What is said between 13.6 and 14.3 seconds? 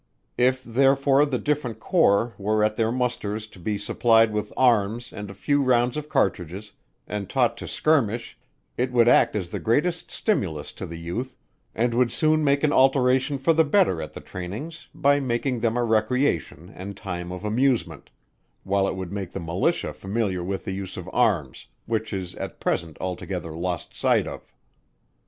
better at the